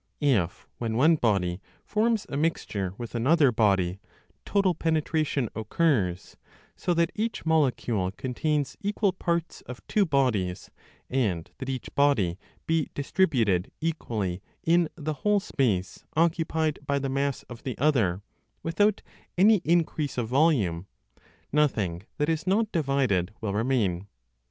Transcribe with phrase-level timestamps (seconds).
[0.19, 3.99] If, when one body forms a mixture with another body,
[4.45, 6.37] total penetration occurs,
[6.75, 10.71] so that each molecule contains equal parts of two bodies
[11.07, 17.43] and that each body be distributed equally in the whole space occupied by the mass
[17.43, 18.23] of the other,
[18.63, 19.03] without
[19.37, 20.87] any increase of volume,
[21.51, 24.07] nothing that is not divided will remain.